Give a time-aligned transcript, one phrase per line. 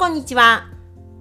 [0.00, 0.70] こんにちは。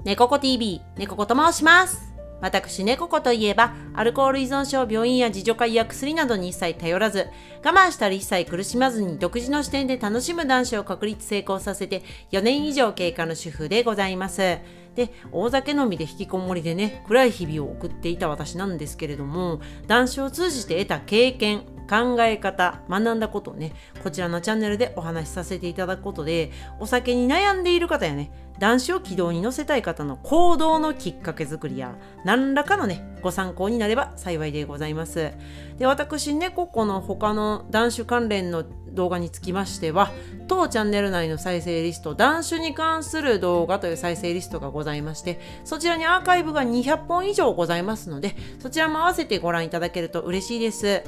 [0.06, 2.14] 猫子 TV、猫子と申します。
[2.40, 7.28] 私、猫子といえば、アルコール依存症、病院や自助会や薬などに一切頼らず、
[7.62, 14.60] 我慢したり一切苦しまずに独自の視点で楽しむ男子を確立成功させて4年以上経過の主婦でございます。
[14.96, 31.96] で、大酒飲みで引きこもりでね、暗い日々を送っていた私なんですけれども、男子を通じて得た経験、考え方、学んだことをね、こちらのチャンネルでお話しさせていただくことで、お酒に悩んでいる方やね、男子を軌道に乗せたい方の行動のきっかけ作りや、
[32.26, 35.32] 何らかのね、ご参考になれば幸いでございます。
[35.78, 40.12] で、私ね、ここの他の男子関連の動画につきましては、
[40.48, 50.84] 当チャンネル内の再生リスト、男子に関する動画という再生リストがございまして、そちらにアーカイブが200本以上ございますので、そちらも合わせてご覧いただけると嬉しいです。
[50.84, 51.04] で、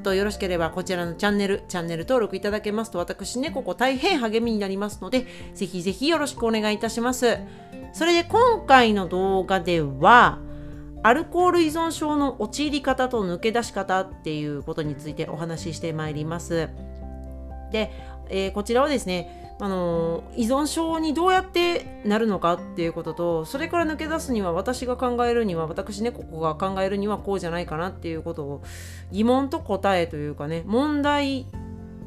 [0.00, 7.36] あとよろしければこちらのチャンネル、チャンネル登録いただけますと、私ね、ここ大変励みになりますので、ぜひぜひよろしくお願いいたします。
[7.92, 10.38] それで今回の動画では、
[11.02, 16.70] アルコール依存症の陥り方と抜け出し方っていうことについてお話ししてまいります。
[17.70, 17.90] で、
[18.30, 28.62] えーこちらはですね、あの依存症にどうやってなるのかっていうこととそれから抜け出すには私が考えるには私ねここが考えるにはこうじゃないかなっていうことを
[29.12, 31.46] 疑問と答えというかね問題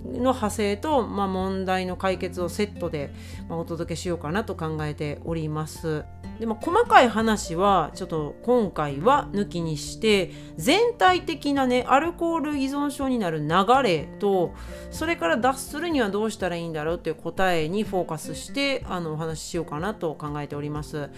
[0.05, 3.13] の派生と、まあ、問題の解決をセットで、
[3.47, 6.03] まあ、お届けしようかなと考えております。
[6.39, 13.48] でも細かい話はちょっと今回は抜きにして全体的なねアルコール依存症になる流
[13.84, 14.54] れと
[14.92, 21.09] それから脱するにはどうしたらいいんだろうっていう答えにフォーカスしてあのお話ししようかなと考えております。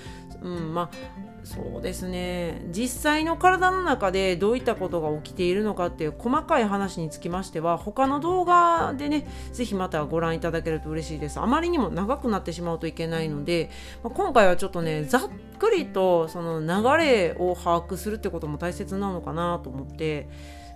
[0.41, 13.69] うん、まあそうですね実際の体の中でどういったことが起きているのかっていう細かい話につきましては他の動画でね是非またご覧いただけると嬉しいですあまりにも長くなってしまうといけないので、
[14.03, 15.21] まあ今回はちょっとねざっ
[15.59, 20.27] くりとその流れを把握するってことも大切なのかなと思って。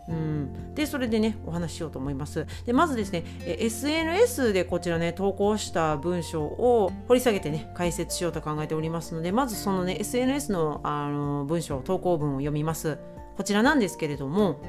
[0.08, 2.48] うん、でそれでねお話ししようと思います。
[2.66, 12.98] でまずですね SNS でこちらね投稿した文章を掘り下げてね解説しようと考えておりますのでまずそのね SNS のあの文章投稿文を読みます。
[13.38, 14.60] こちらなんですけれども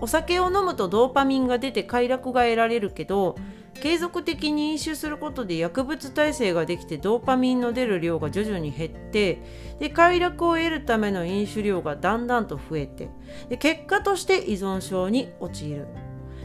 [0.00, 3.36] お酒を飲むとドーパミンが出て快楽が得られるけど
[3.76, 9.42] 継続的に飲酒することで薬物耐性ができてドーパミンの出る量が徐々に減って
[9.78, 13.10] で快楽を得るための飲酒量がだんだんと増えて
[13.48, 15.86] で結果として依存症に陥る。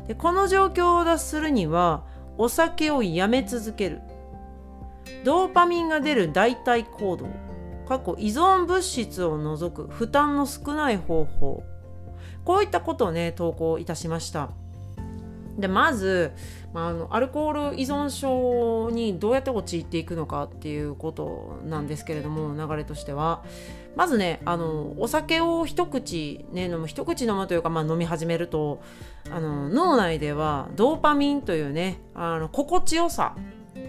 [0.07, 2.05] でこの状況を脱するには
[2.37, 4.01] お酒をやめ続ける。
[5.23, 7.27] ドーパミンが出る代替行動。
[7.87, 11.63] 過去依存物質を除く負担の少ない方法。
[12.45, 14.49] こういったことをね投稿いたしました。
[15.61, 16.31] でまず、
[16.73, 23.43] まあ、あのアルコール依存症にどうやって陥っていくのかっていうことなんですけれども流れとしては。
[23.93, 28.81] まずねあのお酒を一口、ね、飲む一口飲むというか、まあ、飲み始めると
[29.29, 33.35] あの脳内ではドーパミンというねあの心地よさ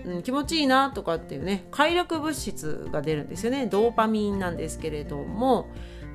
[0.04, 3.66] うん、気持ちいいなとかっていうね快楽物質が出るんですよね。
[3.66, 5.68] ドーパミンなんですけれども、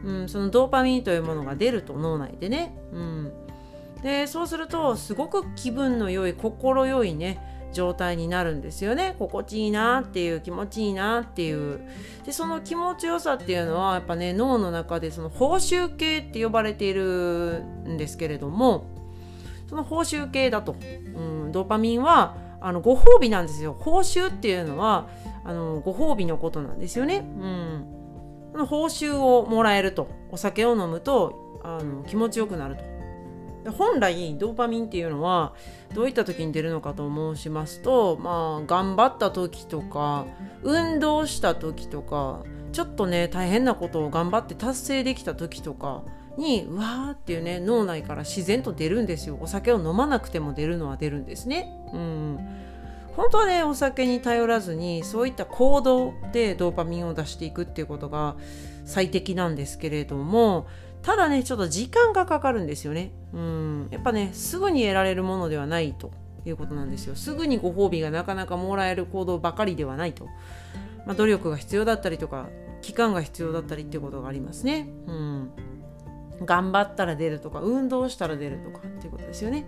[0.04, 3.34] うん、そのドーパミンというものが出ると脳内でね、うん、
[4.04, 7.40] でそうするとすごく気分の良い心よいね
[7.74, 9.16] 状態になるんですよね。
[9.20, 11.82] 心地いいなっていう気持ちいいなっていう。
[12.26, 18.88] でその気持ちよさっていうのはやっぱね脳の中でその報酬系って呼ばれているんですけれども
[19.68, 20.76] その報酬系だと、
[21.16, 23.76] うん、ドーパミンはあのご褒美なんですよ。
[23.78, 25.10] 報酬っていうのは
[25.44, 27.86] あのご褒美のことなんですよね、うん、
[28.54, 30.08] その報酬をもらえると。
[30.32, 32.97] お酒を飲むとあの気持ちよくなると。
[33.68, 35.54] で本来ドーパミンっていうのは
[35.94, 40.26] どういった時に出るのかと申しますとまあ頑張った時とか
[40.64, 46.04] 運動した時とかちょっとね大変なことを頑張って達成できた時とか
[46.38, 49.38] にうわーっていうね脳内から自然と出るんですよ。
[49.42, 51.68] お酒を飲まなくても出るのは出るんですね。
[51.94, 52.38] うん。
[53.16, 58.36] 本当はねお酒に頼らずにそういった行動でドーパミンを出していくっていうことが
[58.86, 60.68] 最適なんですけれども
[61.08, 63.14] ただねちょっと時間がかかるんですよね。
[63.34, 63.88] うん。
[63.92, 66.12] やっぱねすぐに得られるものではないと。
[66.46, 67.16] いうことなんですよ。
[67.16, 70.26] すぐにご褒美がなかなかもらえる行動ばかりではないと、
[71.06, 72.48] まあ、努力が必要だったりとか
[72.82, 74.88] 期間が必要だったりっていうことがありますね。
[75.08, 75.52] うん。
[76.46, 79.66] 頑張ったら出るとか運動したら出るとかっていうことですよね。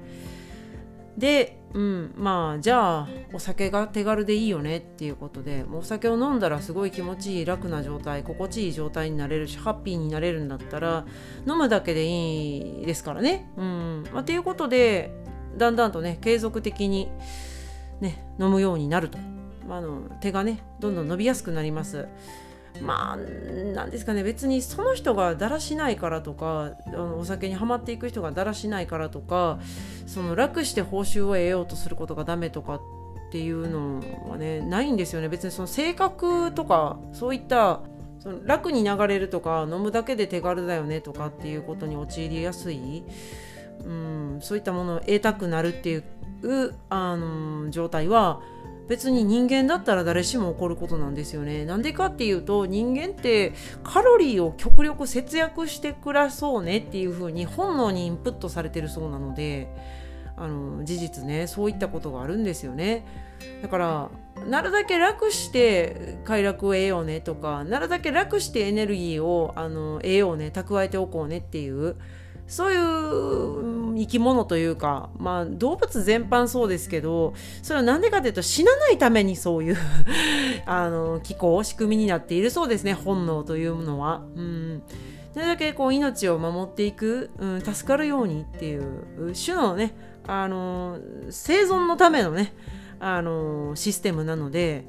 [1.19, 11.06] で、うん、まあじゃあお酒が手軽でいいよねっていうことでお酒を飲んだらすごい気持ちいい楽な状態心地いい状態になれるしハッピーになれるんだったら
[11.45, 13.51] 飲むだけでいいですからね。
[13.57, 15.12] うんまあ、っていうことで
[15.57, 17.12] だんだんとね継続的に、
[18.00, 19.18] ね、飲むようになると。
[19.68, 22.07] まあ、あの手がねどんどん伸びやすくなります
[22.81, 24.24] まあなんですかね。
[24.24, 29.60] 別にその人がだらしないからとかあのお酒にはまっていく人がだらしないからとか
[30.07, 32.81] その楽して報酬を得ようとすることがダメとかっ
[33.31, 35.30] ていうのはねないんですよね。
[35.30, 37.81] 別にその性格とかそういった
[38.19, 43.04] その楽に流れるとか飲むだけで手軽だよねとかっていうことに陥りやすい、
[43.86, 46.04] うん、そういったものを得たくなるっていう
[46.89, 48.42] あの状態は
[48.89, 51.63] 別に人間だったら誰しも起こることなんですよね。
[51.63, 53.53] なんでかっていうと人間って
[53.83, 59.68] カロリーを極力節約して暮らそうねっていう風に本能にインプットされてるそうなので
[60.36, 63.06] あの事実ねそういったことがあるんですよね。
[63.62, 64.09] だから
[64.47, 71.95] なるだけ楽して快楽を得ようねとかなるだけ楽してエネルギーをあの得ようね蓄えておこうねっていう
[72.50, 79.78] そういう生き物というか、まあ、動物全般そうですけどそれは何でかというと死なないためにそういう
[80.66, 84.24] あの気候仕組みになっているそうですね本能というのは。
[84.36, 84.81] うん
[85.31, 89.94] それだけこう命を守っていく、うん、助かるようにっていう種のね
[90.25, 90.98] あの
[91.30, 92.52] 生存のためのね
[93.00, 94.86] あのシステムなので、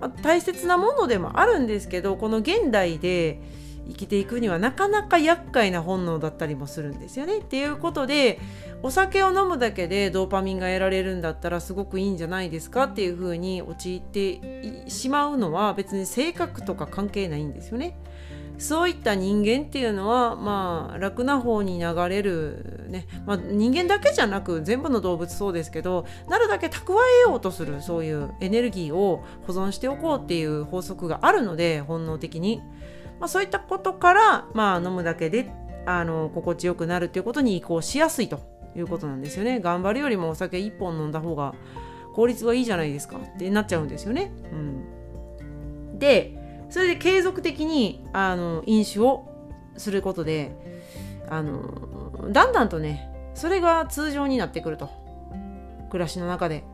[0.00, 3.40] まあ、大切なものでもあるんですけどこの現代で
[3.88, 7.38] 生きていくにはなかなか厄介な本能だったりもするんですよね。
[7.38, 8.40] っていうことで
[8.82, 17.98] お酒を飲むだけでドーパミンが得られるんだったらすごくいいんじゃないですかっていうふうに陥ってしまうのは別に性格とか関係ないんですよね。
[18.58, 32.62] そういった人間っていうのはまあ楽な方に流れるね、まあ、人間だけじゃなく全部の動物そうですけどなるだけ蓄えようとするそういうエネルギーを保存しておこうっていう法則があるので本能的に。
[33.20, 35.50] まあ、そういったことから、まあ、飲むだけで
[35.86, 38.40] あの心地よくなるということに移行しやすいと
[38.76, 39.60] いうことなんですよね。
[39.60, 41.54] 頑張るよりもお酒1本飲んだ方が
[42.14, 43.18] 効率はいいじゃないですか。
[43.18, 44.32] ってなっちゃうんですよね。
[44.52, 49.28] うん、でそれで継続的にあの飲酒を
[49.76, 50.52] することで
[51.28, 54.90] あのだんだんとねそれが通常になってくると。
[55.90, 56.64] 暮らしの中で。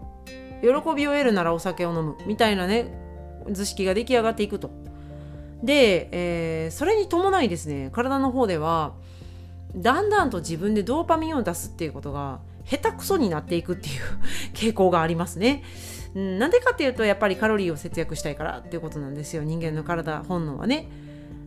[0.62, 2.16] 喜びを得るならお酒を飲む。
[2.24, 2.86] みたいなね
[3.50, 4.70] 図式が出来上がっていくと。
[5.62, 8.94] で、えー、それに伴いですね体の方では
[9.74, 13.94] だんだんと自分でドーパミンを出すっていうことが下手くそになっていくっていう
[14.54, 15.62] 傾向がありますね。
[16.14, 20.88] なんでかっていうとやっぱりカロリーを節約したいからっていうことなんですよ人間の体本能はね。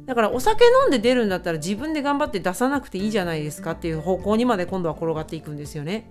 [0.06, 6.10] だからお酒飲んで出るんだったら自分で頑張って出さなくていいじゃないですかっていう方向にまで今度は転がっていくんですよね。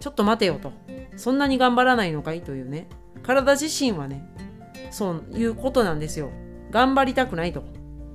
[0.00, 0.72] ちょっと待てよと。
[1.16, 2.42] そんなに頑張らないのかい？
[2.42, 2.88] というね。
[3.22, 4.28] 体自身はね、
[4.90, 6.30] そういうことなんですよ。
[6.74, 7.62] 頑張りたくないと。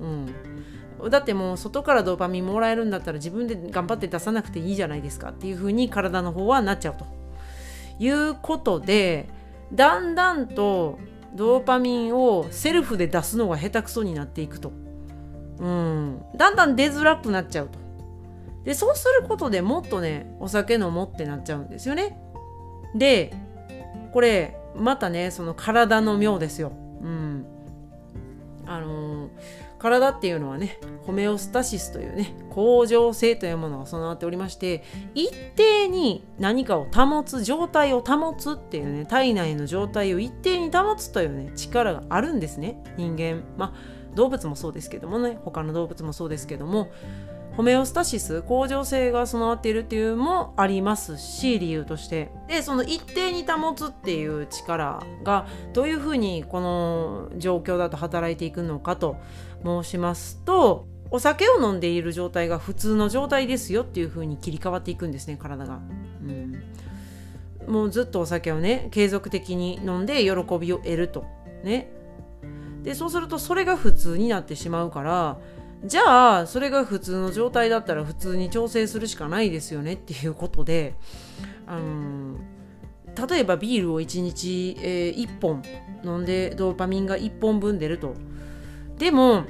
[0.00, 7.06] うん、だってもう外からドーパミンもらえるんだったら自分で頑張って出さなくていいじゃないですかっていう風に体の方はなっちゃうと。
[7.98, 9.28] いうことで
[9.72, 10.98] だんだんと
[11.34, 14.72] ドーパミンをセルフで出すのが下手くそになっていくと、
[15.58, 17.78] うん、だんだん出づらくなっちゃうと。
[18.64, 22.18] でそうすることでもっとねお酒飲もうってなっちゃうんですよね。
[22.94, 23.32] で
[24.12, 26.72] これまたねその体の妙ですよ、
[27.02, 27.46] うん、
[28.70, 29.30] あのー、
[29.78, 43.42] 体っていうのはねホメオスタシスというね恒常性というものが備わっておりまして一定に何かを保つ状態を保つっていうね体内の状態を一定に保つというね力があるんですね人間。
[43.56, 46.90] まあ動物もそうですけどもね他の動物もそうですけども
[47.60, 52.30] ホメオスタシス恒常性が備わっているっていうのもありますし理由として。
[52.48, 59.18] でその一定に保つっていう力がどういうふうにこの状況だと働いていくのかと
[59.62, 65.80] 申しますとお酒を飲んでいる状態が普通の状態ですよっていうふうに切り替わっていくんですね体が。
[66.22, 66.62] うん。
[67.70, 71.26] もうずっとお酒をね継続的に飲んで喜びを得ると。
[71.62, 71.92] ね。
[72.84, 75.36] でそうするとそれが普通になってしまうから
[75.84, 80.94] じゃあそれが普通の状態だったら普通に調整するしかないですよねっていうことで、
[81.66, 82.36] あの
[83.28, 85.62] 例えばビールを1日、えー、1本
[86.04, 88.14] 飲んでドーパミンが1本分出ると
[88.98, 89.44] でも、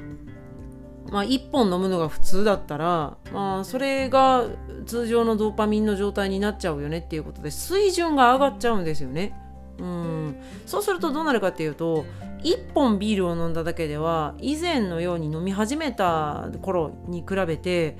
[1.10, 4.46] まあ、1本飲むのが普通だったら、まあ、それが
[4.86, 9.34] 通常のドーパミンの状態になっちゃうよねっていうことで水準が上がっちゃうんですよね。
[9.80, 12.04] うん、そうするとどうなるかっていうと
[12.42, 17.96] 1本ビールを飲んだだけでは以前のように飲み始めた頃に比べて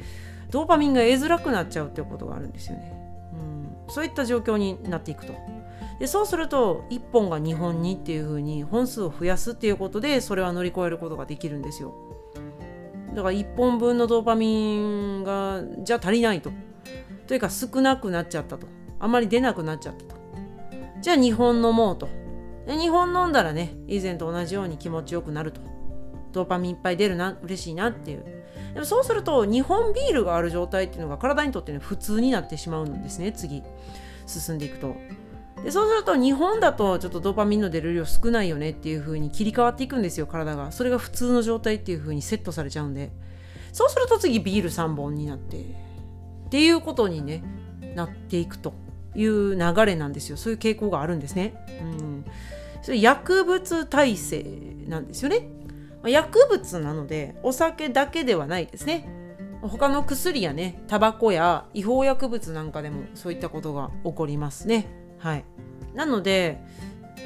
[0.50, 2.92] ドーパミンが得づらくなっちゃうっていうことがあるんですよね。
[3.32, 5.34] うん、そういった状況になっていくと。
[6.00, 11.94] でそうすると1本が2本にっていう風に本数を増やすっていうことでそれは乗り越えることができるんですよ。
[13.14, 16.50] だから1本分のドーパミンがじゃ足りないと。
[17.26, 18.66] というか少なくなっちゃったと。
[18.99, 20.19] あまり出なくなっちゃったと。
[21.00, 22.09] じゃあ2本飲もうと。
[22.66, 25.61] で2本飲んだらね以前と同じように気持ちよくなると。
[26.33, 28.25] ドーパミンいっぱい出るな嬉しいなっていう。
[28.75, 33.62] でもそうすると2本ビールがある状態っていうのが体にとってね普通になってしまうんですね次。
[34.26, 34.95] 進んでいくと。
[35.64, 40.73] でそうすると日本だとちょっとドーパミンの出る量少ないよねっていう風に切り替わっていくんですよ体が。
[40.73, 43.11] それが普通の状態っていう風にセットされちゃうんで。
[43.73, 45.61] そうすると次ビール3本になって。
[45.61, 47.42] っていうことにね
[47.95, 48.73] なっていくと。
[49.14, 51.54] いう流れなんですよそういう傾向があるんですね。
[51.82, 52.24] うん
[52.82, 54.44] それ薬物耐性
[54.86, 55.48] なんですよね。
[56.04, 59.08] 薬物なのでお酒だけではないですね。
[59.62, 64.86] 他の薬やねタバコや違法薬物なんかでもそういったことが起こりますね。
[65.18, 65.44] はい、
[65.94, 66.62] なので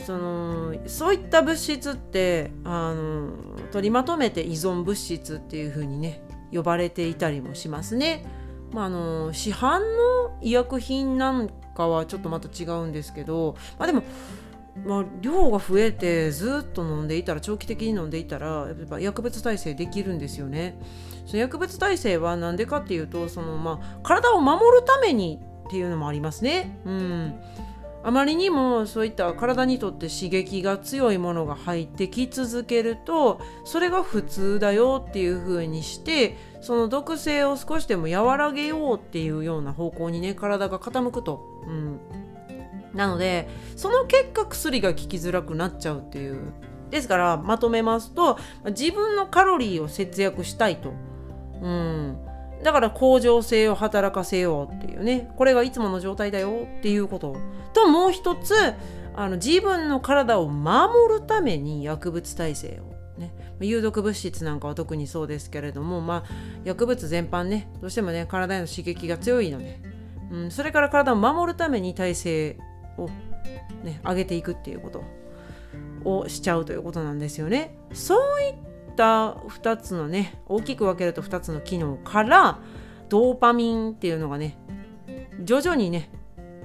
[0.05, 3.31] そのそういった物質ってあの
[3.71, 6.23] 取りまとめて依存物質っていう風にね
[6.53, 8.27] 呼ばれていたりもしますね。
[8.73, 14.03] まあ、あの市販の医薬品なんかはちょっとまた違うんですけど、まあ、でも、
[14.85, 20.79] まあ、量が増えてずっと飲んでいたら長期的に飲んでいたらやっぱ薬物耐性できるんですよね。
[21.27, 26.79] その薬物耐性は何でかっていうとその、まあ、体を守るためにっていうのもありますね。
[26.85, 27.35] うん
[28.07, 41.43] あまりにもそういった体にとって刺激が強いものが入ってき続けるとそれが普通だよっていう風にしてその毒性を少しでも和らげようっていうような方向にね体が傾くと。
[41.67, 42.01] うん。
[42.93, 46.53] なのでその結果薬が効きづらくなっちゃうっていう。
[46.91, 50.93] ですからまとめますと自分のカロリーを節約したいと、
[51.61, 52.19] うん、
[52.65, 55.31] だから恒常性を働かせようっていうね。
[55.37, 56.67] これがいつもの状態だよ。
[56.79, 57.37] っていうこと。
[57.75, 58.55] ともう一つ
[59.15, 63.21] あの自分の体を守るために薬物耐性を。
[63.21, 63.35] ね。
[63.61, 66.31] 有毒物質なんかは特にそうですけれどもまあ
[66.65, 67.69] 薬物全般ね。
[67.83, 69.79] どうしてもね体への刺激が強いので、
[70.33, 72.57] うん、それから体を守るために耐性
[72.97, 73.09] を
[73.85, 75.05] ね上げていくっていうこと
[76.09, 77.77] をしちゃうということなんですよね。
[77.93, 78.55] そういっ
[78.95, 82.61] った2つのね大きく分けると2つの機能から
[83.09, 84.57] ドーパミンっていうのがね
[85.43, 86.11] 徐々にね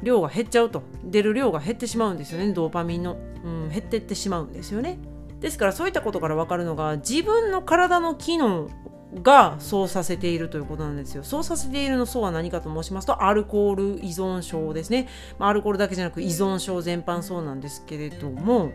[0.03, 0.83] 量が減っちゃうと。
[1.03, 4.99] 出る量が減ってしまうんですよねドーパミンの、うん、減ってってしまうんですよね。
[5.39, 8.69] ですからそういったことから分かるのが自分の体の機能
[9.13, 11.23] がそうさせているということなんですよ。
[11.23, 15.07] そうさせているのそうは何かと申しますとアルコール依存症ですね。
[15.39, 18.71] ま、アルコールだけじゃなく依存症全般そうなんですけれども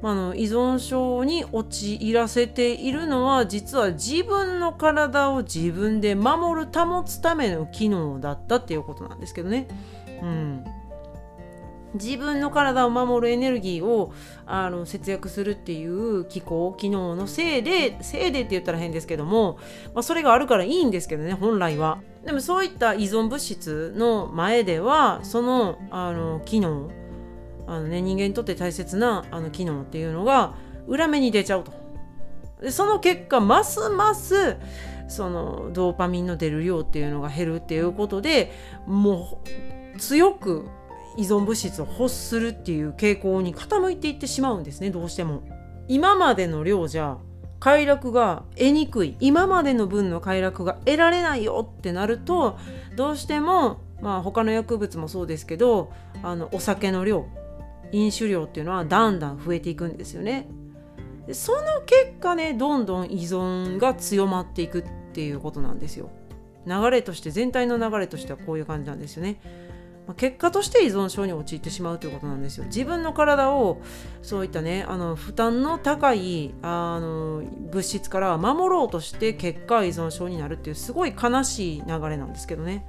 [0.00, 9.66] まあ、の依存症に陥らせているのは実は自分の体を自分で守る保つための機能だったっていうことなんですけどね。
[10.22, 10.64] うん
[11.94, 14.12] 自分の体を守るエネルギーを
[14.46, 19.58] あの節約するっていう機構機能のせいでせいでって言ったら変ですけども、
[19.94, 26.90] まあ、それがあるからいいんですけどね本来はでもそういった依存物質の前ではそのあの機能
[27.66, 30.54] あの、ね、人間にとって大切なあの機能っていうのが
[30.86, 31.72] 裏目に出ちゃうと。
[32.60, 34.56] でその結果ますます
[35.08, 38.52] そのドーパミンの出る量っていうのが減るっていうことで
[38.86, 39.40] も
[39.94, 40.66] う強く
[41.18, 45.42] 依存物質を欲するっていう傾向に傾いていってしまうんですねどうしても。
[45.88, 47.16] 今までの量じゃ
[47.60, 52.58] 快楽が得にくい今までの分の快楽が得られないよってなると
[52.94, 55.90] どうしてもまあ他の薬物もそうですけど
[56.22, 57.26] あのお酒の量
[57.90, 60.46] 飲酒量っていうのはだんだん増えていくんですよね。
[61.26, 66.10] でその結果ねどんどん依存が強まっていくっていうことなんですよ。
[66.66, 69.40] 流れとして全体の流れとしてはこういう感じなんですよね。
[70.08, 72.64] まあ、結果として依存症に陥ってしまうということなんですよ。
[72.64, 73.82] 自分の体を
[74.22, 82.86] そういったねあの負担の高いあの物質から守ろうとして結果依存症になるっていうすごい悲しい流れなんですけどね。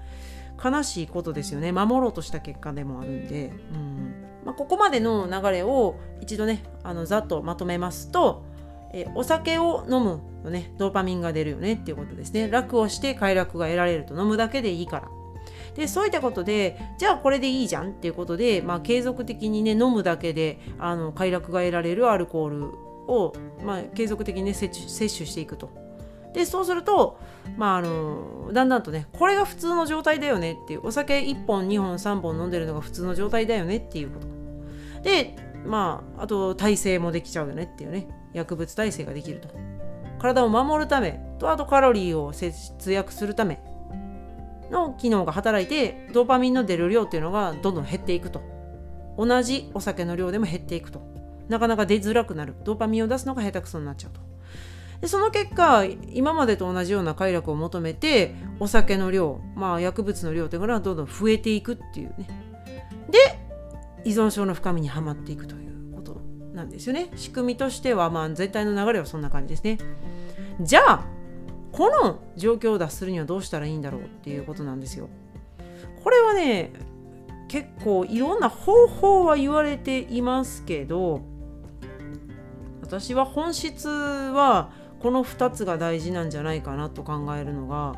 [0.63, 1.73] 悲しいことですよね。
[1.73, 3.51] 守ろうとした結果でもあるんで。
[3.73, 4.25] うん。
[4.45, 8.45] まあ、ここまでの流れを一度ねあのざっとまとめますと、
[8.93, 10.73] えお酒を飲むとね。
[10.77, 12.47] ドーパミンが出るよねっていうことですね。
[12.47, 15.18] 楽をして快楽が得られると飲むだけでいいから。
[15.79, 22.65] でそういったことでじゃあこれでいいじゃんっていうことで、まあ、継続的にね飲むだけであの快楽が得られるアルコール
[23.07, 23.33] を、
[23.63, 25.71] まあ、継続的にね摂取していくと。
[26.33, 27.17] でそうすると、
[27.57, 34.27] まあ、あのだんだんとねこれが普通の状態だよねっていうお酒1本2本3本飲んでるのが普通の状態だよねっていうこと。
[35.01, 38.07] でまああと耐性もできちゃうよねっていうね。
[38.33, 39.48] 薬物耐性ができると。
[40.19, 43.63] 体を守るためとあとカロリーを節約するため。
[44.71, 48.41] の機能が働いてドーパミンの出る量っていうのがどんどん減っていくと。
[49.17, 51.01] 同じお酒の量でも減っていくと。
[51.49, 52.55] なかなか出づらくなる。
[52.63, 54.21] ドーパミンを出すのが下手くそになっちゃうと。
[55.01, 62.27] でその結果今までと同じような快楽を求めてお酒の量まあ薬物の量というのがどんどん増えていくっていうね。
[63.09, 63.17] で
[64.03, 66.21] 依存症の深みにはまっていくということ
[66.53, 67.11] なんですよね。
[67.15, 69.77] 仕組みとしてはまあ全体の流れはそんな感じですね。
[70.61, 71.05] じゃあ
[71.71, 75.09] この状況を脱するにはどうしたらいいんだろうっていうことなんですよ。
[76.03, 76.71] これはね
[77.47, 81.21] 結構いろんな方法は言われていますけど
[82.81, 87.95] 私は本質はこの2つが大事なんじゃないかなと考えるのが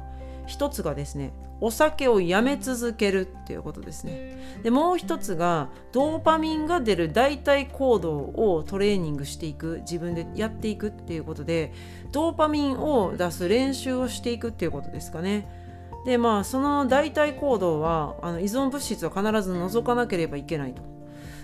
[0.47, 4.59] 1つがですねお酒をやめ続けるっていうことですね。
[4.63, 11.71] でもう一つがドーパミンが出る代替行動をトレーニングしていく自分でやっていくっていうことで
[12.11, 15.47] ドーパミンを出す練習をしていくっていうことですかね。
[16.03, 20.81] でまあその代替行動はあの依存物質は必ず除かなければいけないと。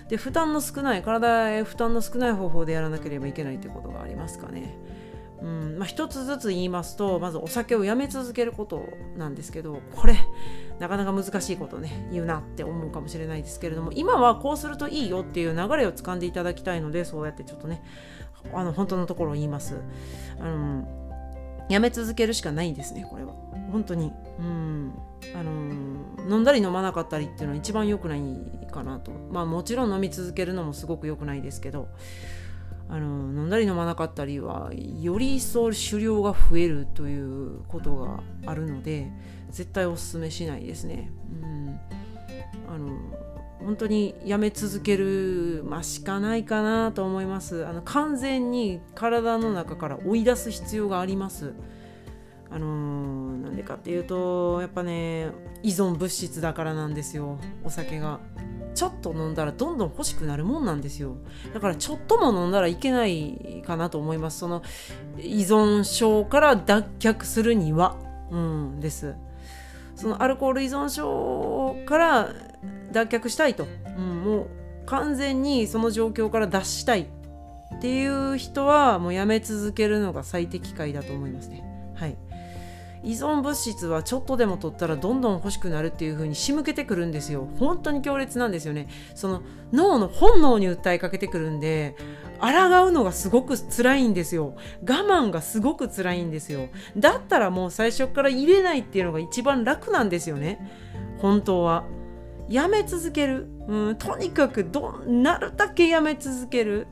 [0.08, 4.76] で負担の少ない体へ負担の少ない方法でやらなければいけないということがありますかね。
[5.42, 10.16] うんまあ、一つずつ言いますとまずお酒をやめ続けることなんですけどこれ
[10.80, 17.82] なかなか難しいことね言うなって思うかもしれないですけれども今はこうするといいよっていう流れをつかんでいただきたいのでそうやってちょっとね
[18.52, 19.76] あの本当のところを言います。
[20.40, 20.88] あの
[21.68, 23.34] やめ続けるしかないんですねこれは。
[23.72, 24.12] 本当に。
[24.38, 24.92] うん。
[25.34, 25.50] あの
[26.30, 28.22] 飲んだり飲まなかったりっていうのは一番良くない
[28.70, 29.10] かなと。
[29.30, 31.88] まあもちろん飲み続けるのもすごく良くないですけど
[32.90, 39.10] あの飲んだり飲まなかったりはより一層狩猟が増えるということがあるので
[39.50, 41.10] 絶対おすすめしないですね。
[41.42, 41.80] うん、
[42.68, 42.88] あの
[43.60, 47.66] 本当にやめ続ける、まあ、しかないかなと思います。
[47.66, 51.52] あの完全に体の中から追い出す必要があります。
[52.50, 55.30] あのー、なんでかっていうとやっぱね
[55.62, 58.20] 依存物質だからなんですよお酒が。
[58.74, 61.16] ちょっと飲んだらどんどん欲しくなるもんなんですよ。
[61.52, 64.38] だからちょっとも飲んだらいけないかなと思います。
[64.38, 64.62] その
[65.18, 67.96] 依存症から脱却するには
[68.30, 69.16] うんです。
[69.96, 72.28] そのアルコール依存症から
[72.92, 74.48] 脱却したいと、うん、もう
[74.86, 81.64] 完全にその状況から脱したいっていう人はもうやめ続けるのが最適解だと思いますね。
[81.96, 82.16] はい。
[83.02, 87.48] 依存物質はちょっとでも取ったらどんどん欲しくなるっていう風に仕向けてくるんですよ。
[87.58, 88.88] 本当に強烈なんですよね。
[89.14, 91.96] その脳の本能に訴えかけてくるんで
[92.40, 94.54] 抗うのがすごく辛いんですよ。
[94.82, 96.68] 我慢がすごく辛いんですよ。
[96.96, 100.70] だったらもう最初から入れないっていうのが一番楽なんですよね。
[101.18, 101.84] 本当は。
[102.48, 106.86] やめ続ける、うん、とにかくどなるだけやめ続ける、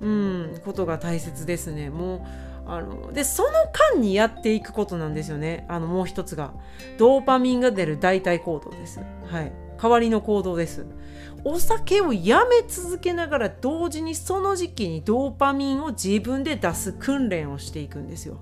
[0.00, 1.90] うん、ことが大切ですね。
[1.90, 2.22] もう
[2.66, 3.50] あのでその
[3.92, 5.66] 間にやっていくことなんですよね。
[5.68, 6.52] あのもう一つが。
[6.98, 9.00] ドーパミンが出る代替行動です。
[9.26, 9.52] はい。
[9.80, 10.86] 代わりの行動です。
[11.44, 18.38] お酒をやめ続けながら同時にその時期にドーパミンを自分で出す訓練をしていくんですよ。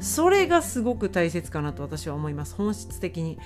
[0.00, 3.38] それがすごく大切かなと私は思います本質的に。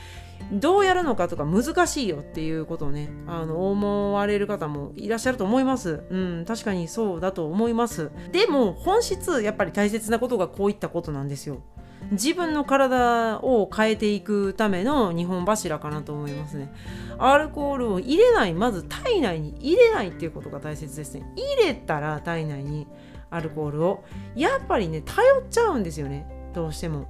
[0.52, 6.04] どうやるのかとか難しいよっていうことをねあの思われる方もいらっしゃると思います。
[6.10, 8.10] うん確かにそうだと思います。
[8.32, 11.62] でも本質やっぱり大切なことがこういったことなんですよ。
[12.10, 16.72] 自分の体を変えていくための2本柱かなと思いますね。
[17.18, 21.32] アルコールを入れないまず体内に入れないっていうことが大切ですね。
[21.36, 22.86] 入れたら体内に
[23.30, 24.04] アルコールを。
[24.36, 26.43] やっぱりね頼っちゃうんですよね。
[26.54, 27.06] どうしても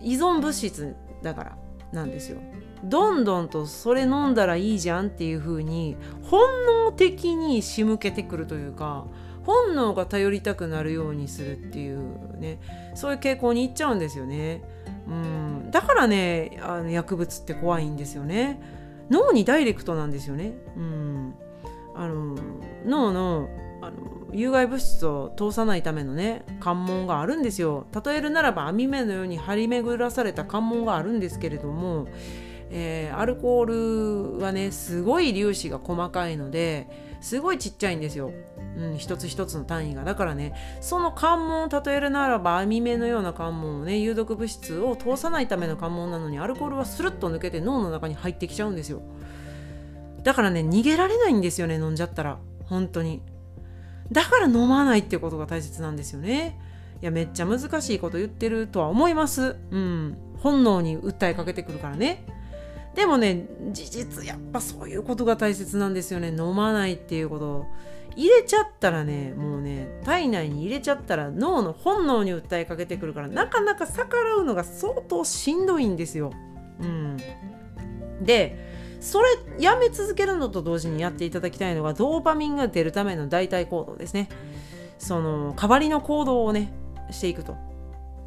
[0.00, 1.56] 依存物質だから
[1.92, 2.38] なんですよ
[2.84, 9.06] どんどんとそれ飲んだらいいじゃんっていう風に本能的に仕向けてくるというか
[9.44, 12.60] 本能が頼りたくなるようにするっていうね
[12.94, 14.62] そういう傾向にいっちゃうんですよね。
[15.08, 18.60] うん、だからねあの薬物って怖いんですよね。
[19.10, 20.52] 脳にダイレクトなんですよね。
[20.76, 21.34] うん、
[21.94, 22.36] あの
[22.86, 23.48] 脳の
[23.82, 23.92] あの
[24.32, 27.86] 有害物質を通さないためのね関門があるんですよ。
[28.04, 32.06] 例えるならば網目のように張り巡らされた関門があるんですけれども、
[32.70, 36.88] えー、アルコールはねすごい粒子が細かいので
[37.20, 38.32] すごいちっちゃいんですよ、
[38.76, 40.04] うん、一つ一つの単位が。
[40.04, 49.02] だからねその関門を例えるならば網目のような関門をね有毒物質を通さないための関門なのにアルコールはスルッと抜けて脳の中に入ってきちゃうんですよ。
[50.22, 52.38] だからね逃げられないんですよね飲んじゃったら。
[52.66, 53.20] 本当に。
[54.12, 56.58] だから飲まないってことが大切なんですよね。
[57.00, 59.56] いやめっちゃ難しいこと言ってるとは思います。
[59.70, 60.16] うん。
[60.38, 62.24] 本能に訴えかけてくるからね。
[62.94, 66.28] でもね事実やっぱそういうことが大切なんですよね。
[66.28, 67.66] 飲まないっていうこと。
[68.14, 76.30] 入れちゃったらねもうね体内に入れちゃったら脳の本能に訴えかけてくるからなかなか逆らうのが相当しんどいんですよ。
[76.80, 77.16] うん、
[78.20, 78.71] で
[79.02, 84.28] それやめ続けるのと同時にやっていただきたいのがドーパミンが出るための代替行動ですね。
[84.98, 86.72] その代わりの行動をね
[87.10, 87.56] していくと。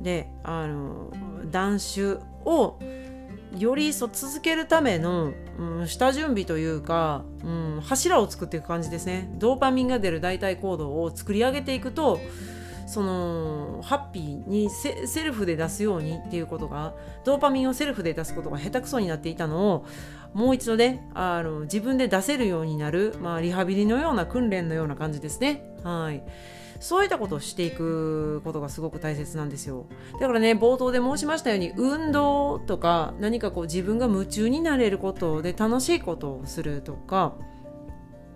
[0.01, 1.11] であの
[1.49, 2.77] 断酒を
[3.57, 9.33] より一層続けるための、うん、下準備というか、うん、柱を作っていく感じですね。
[9.35, 12.19] ドーパミンが出る代替行動を作り上げていくと
[12.85, 16.93] そのハッピーにセルフで出すようにっていうことが
[17.23, 19.85] ドーパミンをセルフで出すことが下手くそになっていたのを
[20.33, 25.63] もう一度ねあの自分で出せるようになる、まあ、リハビリのような訓練のような感じですね。
[25.83, 26.23] はい
[26.79, 29.85] そういったことをしていくことがすごく大切なんですよ。
[30.19, 37.33] だからね、冒頭で申しましたように、運動とか何かこう自分が夢中になれることで楽しいことをするとか、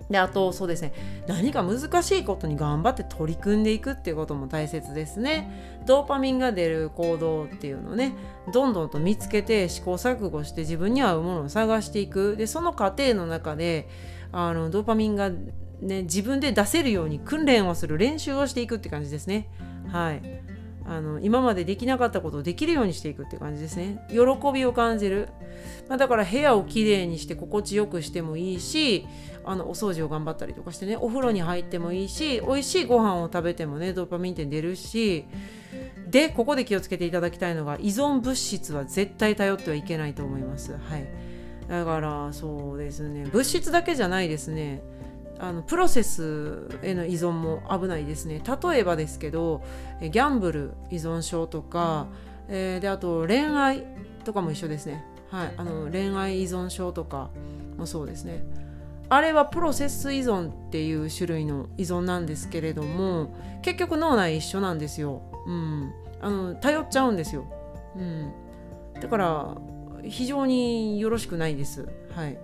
[0.10, 0.94] であとそうですね。
[1.28, 5.80] 何か難しいことに頑張って取り組んでいくっていうことも大切ですね。
[5.86, 8.16] ドーパミンが出る行動っていうのをね
[8.52, 12.36] どんどんと見つけて試行錯誤して自分に合うものを探していく。
[12.38, 13.88] でその過程の中で
[14.32, 19.48] あのドーパミンがね自分で出せるように訓練をする練習をしていくって感じですね。
[19.88, 20.49] はい。
[20.90, 24.04] あの今までできなかったことをできるようにしていくって感じですね。
[24.10, 24.18] 喜
[24.52, 25.30] びを感じる、
[25.88, 29.08] まあ、だから部屋をきれいにして心地よくしてもいいし
[29.46, 35.26] あのお掃除を頑張ったりとかしてねお風呂に入ってもいいし美味しいご飯を食べてもねドーパミンって出るし
[36.10, 40.72] でここで気をつけていただきたいのが依存物質は絶対頼ってはいけないと思います。
[40.72, 41.08] はい。
[41.68, 43.30] だからそうですね。
[43.32, 44.82] 物質だけじゃないですね。
[45.40, 48.42] あのプロセスへの依存も危ないですね。
[48.64, 49.64] 例えばですけど
[50.02, 52.08] ギャンブル依存症とか、
[52.50, 53.86] えー、であと恋愛
[54.26, 57.30] とかも一緒ですね、はい、あの恋愛依存症とか
[57.78, 58.44] もそうですね。
[59.12, 67.46] あれはプロセス依存っていう種類の依存なんですけれども結局脳内一緒なんですよ、うん、あの頼っちゃうんですよ、
[67.96, 68.32] うん、
[69.02, 69.58] だから
[70.04, 71.88] 非常によろしくないです。
[72.16, 72.38] はい。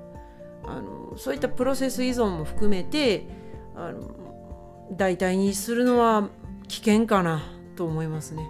[0.67, 3.27] あのそういったプロセス依存も含めて
[3.75, 4.15] あの
[4.91, 6.29] 代替にするのは
[6.67, 7.43] 危険かな
[7.75, 8.47] と思いますね。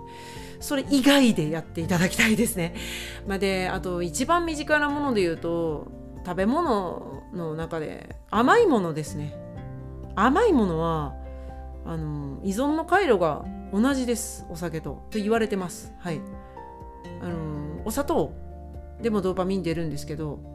[0.59, 2.75] それ以外でやっていただきたいですね。
[3.27, 5.87] まあ、であと一番身近なもので言うと
[6.25, 9.35] 食べ物の中で甘いものですね。
[10.15, 11.13] 甘いものは
[11.85, 15.93] あの依存の回路が同じですお酒とと言われてます。
[15.99, 16.21] はい。
[17.21, 18.31] あのお砂糖
[19.01, 20.54] でもドーパミン出るんですけど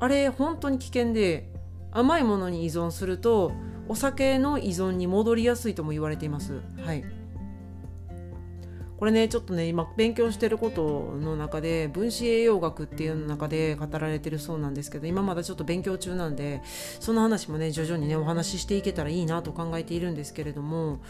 [0.00, 1.52] あれ本当に危険で
[1.92, 3.52] 甘いものに依存すると
[3.88, 6.60] お酒の依存に戻りやすいとも言われています。
[6.84, 7.04] はい
[9.00, 16.60] これねちょっとね今勉強してることの中で分子栄養学っていうの中で語られてるそうなんですけど今まだちょっと勉強中なんで
[17.00, 21.00] その話もね徐々にねお話ししていけたらいいなと考えているんですけれども、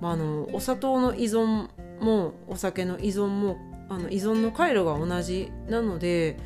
[0.00, 1.68] まあ、あのお砂糖の依存
[2.00, 3.56] もお酒の依存も
[3.88, 6.38] あの依存の回路が同じなので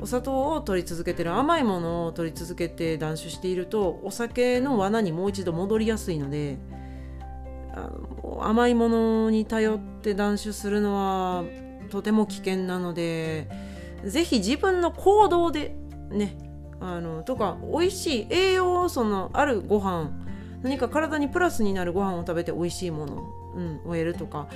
[0.00, 6.58] お砂糖を取り続けてる甘いものを取り続けて断酒しているとお酒の罠にもう一度戻りやすいので
[7.72, 7.90] あ
[8.22, 11.44] の甘いものに頼って断酒するのは
[11.90, 13.48] とても危険なので
[14.04, 15.74] 是非自分の行動で
[16.10, 16.36] ね
[16.80, 20.10] あのとか美味しい栄養素のあるご飯
[20.62, 24.48] 何か体にプラスになるご飯を食べて美味しいもの、うん、を得るとか。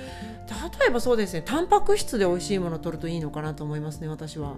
[0.79, 4.55] 例えばそうですねタンパク質で美味しいものを取るといいのかなと思いますね私は。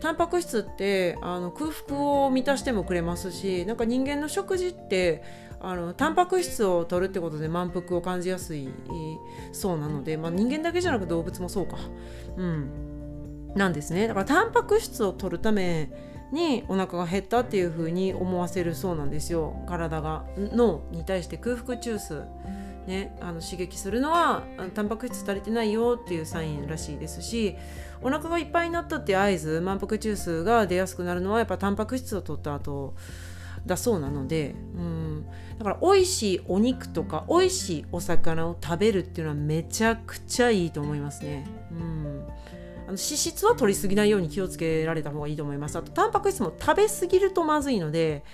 [0.00, 5.22] タンパク質ってあの空腹を満たしてもくれますしなんか人間の食事って
[5.60, 8.68] あのタンパク質を取るってことで満腹を感じやすい
[9.52, 11.78] そうなので、まあ、人間だけじゃなく動物もそうか、
[12.36, 14.06] うん、なんですね。
[14.06, 15.90] だからタンパク質を取るため
[16.34, 19.56] にお腹が減ったっていう風に思わせるそうなんですよ。
[19.66, 22.26] 体が脳に対して空腹中枢。
[22.86, 24.42] ね、あの刺激するのは
[24.74, 27.56] タンパク質足りてないよっていうサインらしいですし
[28.02, 32.92] お腹がいっぱいになったって合図満腹中枢が出やすくなるのはやっぱタンパク質を取った後
[33.64, 35.26] だそうなので、うん、
[35.58, 41.46] だから美味しいお肉とか美味しいお魚を食べるっていうのはめちゃくちゃいいと思いますね。
[41.72, 42.26] うん。
[42.86, 45.76] あの脂質は取りすぎないように気をつけられた方がいいと思います。
[45.76, 48.24] あとタンパク質も食べ過ぎるとまずいので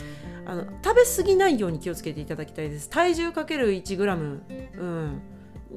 [0.46, 2.88] あの食べ過ぎないように気をつけていただきたいです。
[2.90, 4.40] 体重かける 1g、
[4.78, 5.22] うん、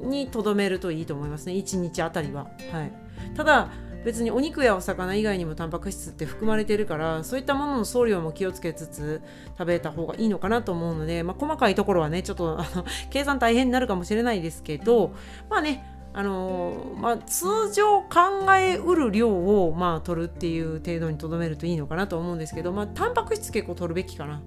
[0.10, 1.54] にとどめるといいと思いますね。
[1.54, 2.48] 1日あたりは。
[2.72, 2.92] はい、
[3.36, 3.70] ただ
[4.04, 9.22] 別にお肉やお魚以外にもタンパク質って含まれてるからそういったものの送料も気をつけつつ
[9.58, 15.14] 食べた方がいいのかなと思うので、まあ、細かいところはねちょっとあの計算大変になるかもしれないですけど
[15.50, 18.10] まあねあの、まあ、通常考
[18.56, 24.42] えうる量を、まあ、取るっていう程度にとどめるといいのかなと思うんですけど、まあ、タンパク質結構取るべきかな。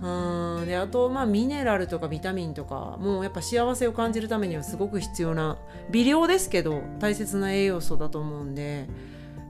[0.00, 5.58] うんであとまあミネラルとかビタミンとかもうやっぱ幸せを感じるためにはすごく必要な
[5.90, 8.86] 微量ですけど大切な栄養素だと思うんで。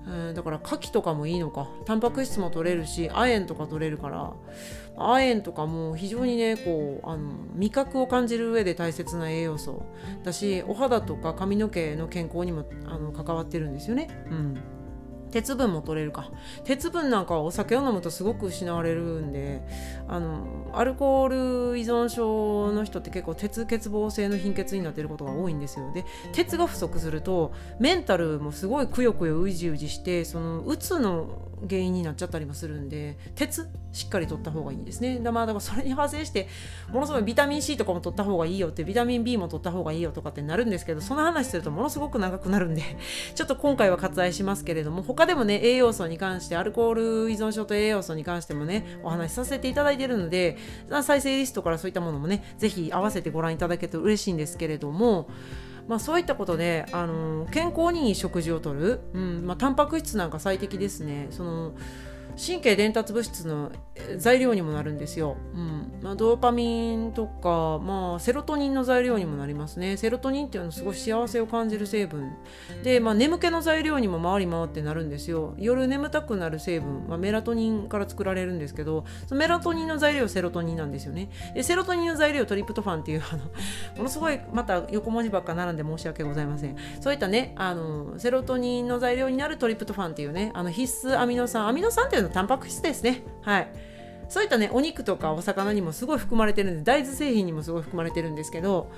[0.07, 1.69] うんだから牡蠣とかもいいのか。
[1.85, 4.33] タンパク質も取れるし亜鉛とか取れるから。
[5.01, 9.87] 亜鉛とかも非常にねこうあの味覚を感じる上で大切な栄養素
[10.25, 14.09] だしお肌とか髪の毛の健康にもあの関わってるんですよね。
[14.31, 14.59] うん。
[15.31, 16.31] 鉄分も取れるか。
[16.65, 19.63] 鉄分なんかはお酒を飲むとすごく失われるんで
[20.09, 25.93] あのアルコール依存症の人って結構鉄欠乏性の貧血になってることが多いんですよ。
[25.93, 35.19] で鉄が不足するとメンタルもすごいくよくようじうじしてそのうつの原因になっちゃったりもするんで鉄しっかり取った方がいいんですね。
[35.19, 36.49] だ,、まあ、だからそれに派生して
[36.93, 42.83] ものすごいビタミン C とかも取った方がいいよってビタミン B も取った方がいいよとかってなるんですけどその話するとものすごく長くなるんで
[43.35, 50.57] ちょっと今回は割愛しますけれども他でもね栄養素に関してアルコール依存症と栄養素に関してもねお話しさせていただいてるので
[51.03, 55.29] 再生リストからそういったものもね是非合わせてご覧いただけると嬉しいんですけれども
[55.89, 61.29] まあ、そういったことで、あの健康にいい食事をとる、うんまあ、タンパク質なんか最適ですね。
[61.31, 61.73] その
[62.39, 63.73] 神経伝達物質の
[64.17, 65.37] 材料にもなるんですよ。
[65.55, 69.97] うんまあ、ドーパミンとか、まあ、セロトニンの材料にもなりますね。
[69.97, 72.33] セロトニンっていうのはすごい幸せを感じる成分
[72.85, 75.55] で、まあ、眠気の材料にも回り回ってなるんですよ。
[75.59, 81.31] 夜眠たくなる成分はメラトニンから作られるんですけどそのメラトニンの材料セロトニンなんですよね。
[81.55, 83.45] でセロトニンの材料トリプトファンっていうあの
[83.97, 86.77] ものすごいまた横文字ばっか並んで申し訳ございません。
[87.01, 93.23] そういったねあのセロトニンの材料になるトリプトファンっていうねあの必須アミノ酸アミノ酸っていうのはタンパク質ですね。
[93.43, 93.69] はい。
[94.29, 98.91] そういったね、お肉とかお魚にもすごい含まれてるんで、大豆製品にもすごい含まれてるんですけど、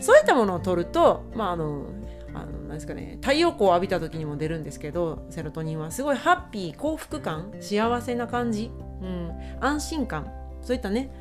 [0.00, 1.86] そういったものを取ると、まあ、あの、
[2.34, 11.12] あのなんですかね、太陽光を浴びた時にも出るんですけど、セロトニンはすごいハッピー、幸福感、幸せな感じ、うん、安心感、そういったね、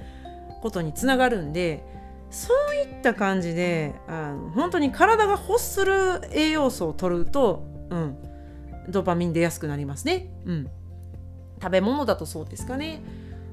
[0.61, 1.83] ことにつながるんで、
[2.31, 8.17] そういった感じで、あの本当に体が欲する栄養素を取ると、うん、
[8.89, 10.31] ドーパミン出やすくなりますね。
[10.45, 10.71] うん
[11.61, 13.03] 食べ物だとそうですかね。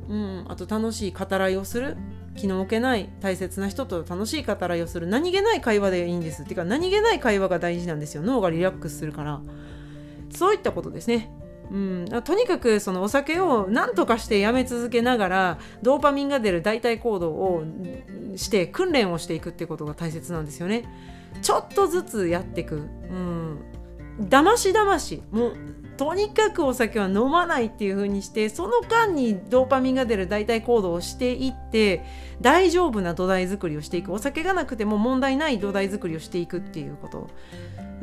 [0.09, 1.97] うん、あと楽しい語らいをする。
[2.37, 5.07] 気の置けない大切な人と楽しい語らいをする。
[5.07, 6.43] 何気ない会話でいいんです。
[6.43, 8.23] っていうか何気ない会話が大事なんですよ。
[8.23, 9.41] 脳がリラックスするから。
[10.31, 11.31] そういったことですね。
[11.71, 17.63] うん、とにかくそのお酒を何とかしてやめ続けながらドーパミンが出る代替行動を
[18.37, 20.85] して訓練をしていくってことが大切なんですよね。
[21.43, 22.77] ちょっとずつやっていく。
[22.77, 23.59] うん、
[24.21, 25.57] だましだましもう
[25.97, 32.05] とにかくお酒は飲まないっていう風にしてその間にドーパミンが出る代替行動をしていって
[32.41, 34.13] 大丈夫な土台作りをしていく。
[34.13, 37.29] お酒がなくても問題ない土台作りをしていくっていうこと。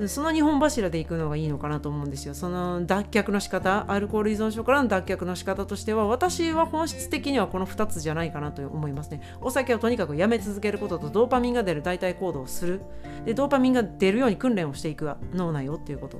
[0.07, 2.33] その2本柱でいくのがいいのかなと思うんですよ。
[2.33, 9.21] その脱却の仕方アルコール依存症からの脱却の仕方としては私は本質的にはこの2つじゃないかなと思いますね。
[9.41, 12.81] お酒をとにかくやめ続けることとドーパミンが出る代替行動をする。
[13.25, 16.19] でドーパミンが出るように訓練をしていく脳内をっていうこと。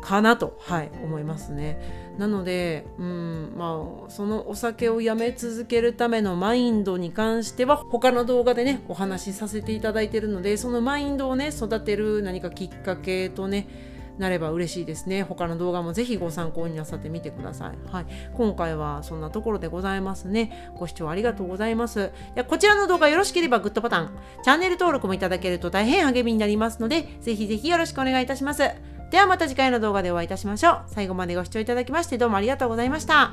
[0.00, 2.04] かなと、はい、思いますね。
[2.18, 15.24] なので、うんまあ、そのお酒をやめ続けるためのマインドに関しては他の動画でねお話しさせていただいてるのでそのマインドをね育てる何かきっかけとねなれば嬉しいですね。
[15.24, 17.90] 他の動画もぜひご参考になさってみてください。
[17.90, 18.06] はい。
[18.34, 20.70] 今回はそんなところでございますね。
[20.76, 22.12] ご視聴ありがとうございます。
[22.46, 28.93] こちらの動画よろしければグッドボタン、チャンネル登録もいただけると大変励みになりますので、ぜひぜひよろしくお願いいたします。
[29.14, 30.82] ではまた次回の動画でお会いいたしましょう。
[30.88, 33.30] 最後までご視聴いただきましてどうもありがとうございました。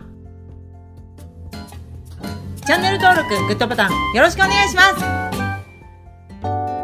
[2.68, 6.81] チャンネル登録、グッドボタンよろしくお願いします。